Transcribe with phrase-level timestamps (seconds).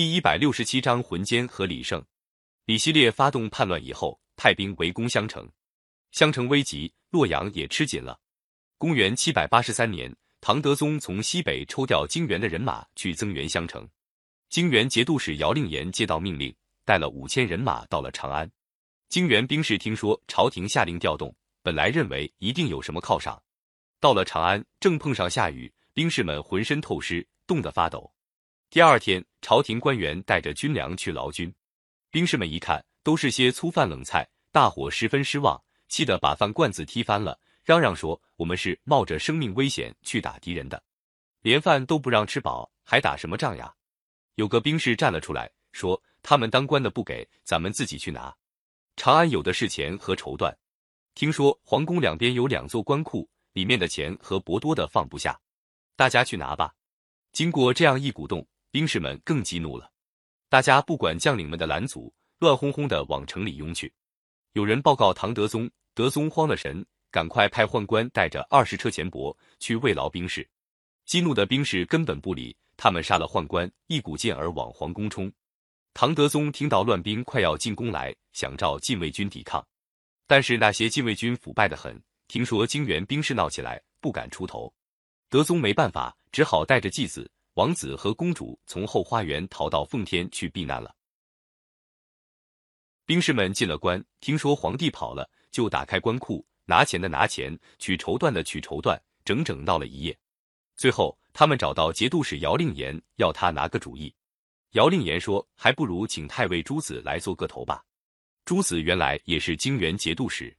[0.00, 2.02] 第一百六十七章浑奸和李胜。
[2.64, 5.46] 李希烈发动叛乱以后，派兵围攻襄城，
[6.10, 8.18] 襄城危急，洛阳也吃紧了。
[8.78, 10.10] 公元七百八十三年，
[10.40, 13.86] 唐德宗从西北抽调泾原的人马去增援襄城。
[14.48, 16.50] 泾原节度使姚令言接到命令，
[16.86, 18.50] 带了五千人马到了长安。
[19.10, 23.38] 泾原兵士听说朝廷下令调动，本来认为一定有什么犒赏，
[24.00, 28.10] 到了长安正碰上下雨，兵士们浑身透湿，冻得发抖。
[28.72, 31.52] 第二天，朝廷官员带着军粮去劳军，
[32.08, 40.80] 兵士们一看，都是些粗饭冷菜，大伙十分失望，气得把饭罐子踢翻了，嚷嚷说：“我们是冒着生命危险去打敌人的，
[41.42, 43.74] 连饭都不让吃饱，还打什么仗呀？”
[44.36, 48.32] 有个兵士站了出来，说：“他们当官的不给，咱们自己去拿。
[48.94, 50.54] 长安有的是钱和绸缎，
[51.16, 55.40] 听说皇宫两边有两座官库，里面的钱和帛多的放不下，
[55.96, 56.72] 大家去拿吧。”
[57.32, 58.46] 经过这样一鼓动。
[58.72, 59.90] 兵士们更激怒了，
[60.48, 63.92] 大家不管将领们的拦阻，乱哄哄的往城里拥去。
[64.52, 70.48] 有人报告唐德宗，德宗慌了神，赶快派宦官带着二十车钱帛去慰劳兵士。
[71.04, 75.32] 激怒的兵士根本不理他们，杀了宦官，一股劲儿往皇宫冲。
[75.92, 79.66] 唐德宗听到乱兵快要进宫来，想召禁卫军抵抗，
[80.28, 84.72] 但是那些禁卫军腐败的很，听说泾原兵士闹起来，不敢出头。
[85.28, 87.28] 德宗没办法，只好带着继子。
[87.60, 90.96] 王子和公主从后花园逃到奉天去避难了。
[93.04, 100.18] 兵士们进了关，听说皇帝跑了，就打开官库，拿钱的拿钱，取绸缎的取绸缎，整整闹了一夜。
[100.74, 104.14] 最后，他们找到节度使姚令言，要他拿个主意。
[104.70, 107.84] 姚令言说：“还不如请太尉朱子来做个头吧。”
[108.46, 110.56] 朱子原来也是泾原节度使，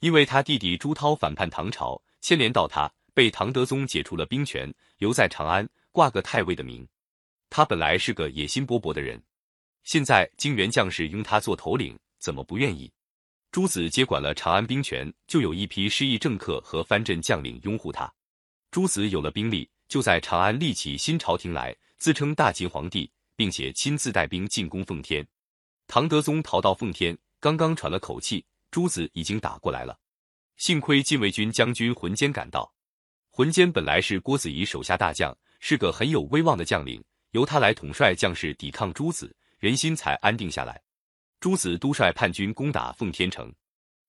[0.00, 5.66] 因为他弟弟朱涛反叛唐朝，牵连到他，被唐德宗解除了兵权，留在长安。
[5.94, 6.84] 挂个太尉的名，
[7.48, 9.22] 他本来是个野心勃勃的人，
[9.84, 12.92] 现在泾原将士拥他做头领，怎么不愿意？
[13.52, 18.12] 朱子接管了长安兵权，就有一批失意政客和藩镇将领拥护他。
[18.72, 25.24] 朱子有了兵力，就在长安立起新朝廷来，自称大秦皇帝，并且亲自带兵进攻奉天。
[25.86, 29.96] 唐德宗逃到奉天，刚刚喘了口气，朱子已经打过来了。
[30.56, 32.74] 幸亏禁卫军将军浑坚赶到，
[33.30, 35.32] 浑坚本来是郭子仪手下大将。
[35.66, 40.78] 是个很有威望的将领，由他来统帅将士抵抗朱子，人心才安定下来。
[41.40, 43.50] 朱子督率叛军攻打奉天城，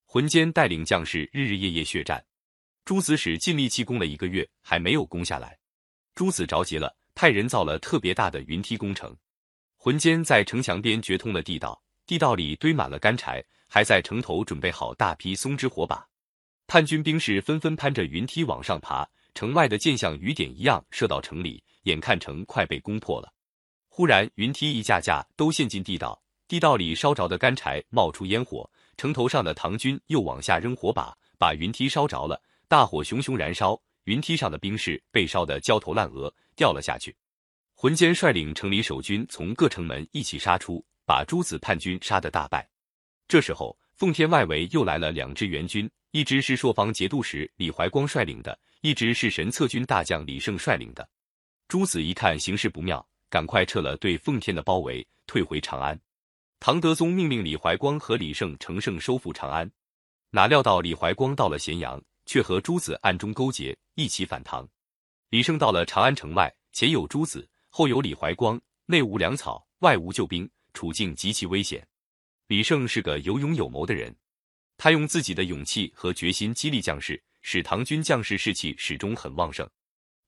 [0.05, 2.21] 浑坚带领将士日日夜夜血战。
[2.83, 5.57] 朱子使尽力气攻了一个月，还没有攻下来。
[6.13, 9.15] 朱子着急了，派人造了特别大的云梯攻城。
[9.77, 16.05] 浑坚在城墙边掘通了地道，地道里堆满了干柴，还在城头准备好大批松枝火把。
[16.67, 19.07] 叛军兵士纷纷攀着云梯往上爬。
[19.35, 23.33] 城外的箭像雨点一样射到城里，眼看城快被攻破了。
[23.89, 32.41] 忽然，云梯一架架都陷进地道，地道里烧着的干柴冒出烟火，城头上的唐军又往下扔火把，把云梯烧着了。
[32.69, 37.13] 大火熊熊燃烧，云梯上的兵士被烧得焦头烂额，掉了下去。
[37.73, 42.65] 浑坚率领城里守军从各城门一起杀出，把诸子叛军杀得大败。
[43.27, 48.57] 这时候，奉天外围又来了两支援军，一支是朔方节度使李怀光率领的。
[48.85, 51.09] 一直是神策军大将李胜率领的，
[51.67, 55.99] 朱子一看形势不妙，赶快撤了对奉天的包围，退回长安。
[56.59, 59.67] 唐德宗命令李怀光和李胜乘胜收复长安，
[60.29, 64.69] 哪料到李怀光到了咸阳，却和朱子暗中勾结，一起反唐。
[65.31, 71.83] 李胜到了长安城外，前有朱子，后有李怀光，内无粮草，外无救兵，处境极其危险。
[72.49, 74.15] 李胜是个有勇有谋的人，
[74.77, 77.19] 他用自己的勇气和决心激励将士。
[77.47, 79.69] 使唐军将士士气始终很旺盛，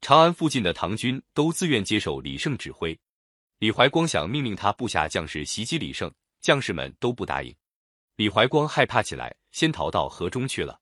[0.01, 2.97] 长安附近的唐军都自愿接受李胜指挥。
[3.57, 7.51] 李怀光想命令他部下将士袭击李胜，将士们都不答应。
[8.17, 10.79] 李怀光害怕起来，先逃到河中去了。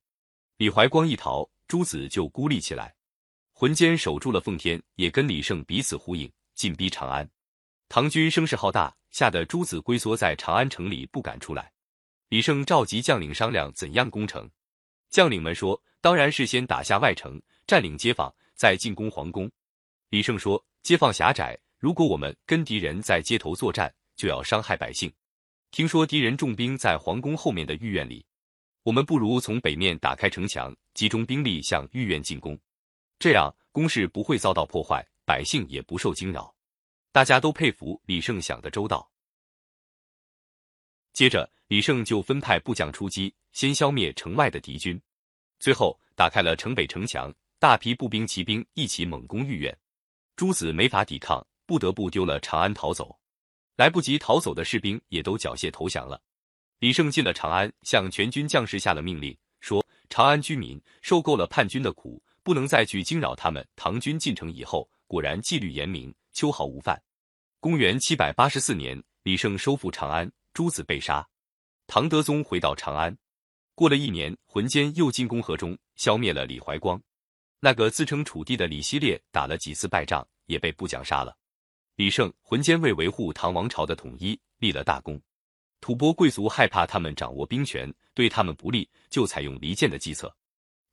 [0.57, 2.93] 李怀光一逃，朱子就孤立起来。
[3.53, 7.25] 浑坚守住了奉天，也跟李胜彼此呼应，进逼长安。
[7.87, 11.71] 唐军声势浩大，吓得朱子龟缩在长安城里不敢出来。
[12.27, 14.51] 李胜召集将领商量怎样攻城。
[15.09, 15.81] 将领们说。
[16.05, 19.49] 当然是先打下外城，占领街坊，再进攻皇宫。
[20.09, 25.11] 李胜说：“街坊狭窄，如果我们跟敌人在街头作战，就要伤害百姓。
[25.71, 28.23] 听说敌人重兵在皇宫后面的御苑里，
[28.83, 32.55] 我们不如从北面打开城墙，集中兵力向御苑进攻，
[33.17, 36.53] 这样攻势不会遭到破坏，百姓也不受惊扰。”
[37.11, 39.09] 大家都佩服李胜想的周到。
[41.13, 45.01] 接着，李胜就分派部将出击，先消灭城外的敌军。
[45.59, 49.77] 最后打开了城北城墙，大批步兵、骑兵一起猛攻御苑，
[50.35, 53.17] 朱子没法抵抗，不得不丢了长安逃走。
[53.75, 56.21] 来不及逃走的士兵也都缴械投降了。
[56.79, 67.01] 李胜进了长安，向全军将士下了命令，说：“长安居民受够了叛军的苦，不能再去惊扰他们。”唐军进城以后，果然纪律严明，秋毫无犯。
[67.59, 71.27] 公元七百八十四年，李胜收复长安，朱子被杀。
[71.87, 73.17] 唐德宗回到长安，
[73.75, 76.99] 过了一年，浑坚又进攻河中，消灭了李怀光。
[77.59, 81.35] 那个自称楚帝的李希烈打了几次败仗，也被部将杀了。
[81.97, 85.21] 李胜、浑坚为维护唐王朝的统一立了大功。
[85.81, 90.33] 吐蕃贵族害怕他们掌握兵权，对他们不利，就采用离间的计策。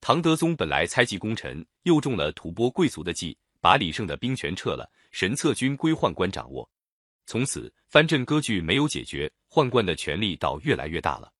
[0.01, 6.69] 唐德宗本来猜忌功臣，又中了吐蕃贵族的计，把李胜的兵权撤了，神策军归宦官掌握。
[7.27, 11.33] 从此藩镇割据没有解决，宦官的权力倒越来越大了。